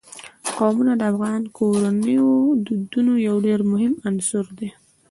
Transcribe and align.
قومونه 0.57 0.93
د 0.97 1.01
افغان 1.11 1.41
کورنیو 1.57 2.29
د 2.53 2.53
دودونو 2.79 3.13
یو 3.27 3.35
ډېر 3.45 3.59
مهم 3.71 3.93
عنصر 4.07 4.45
دی. 4.57 4.69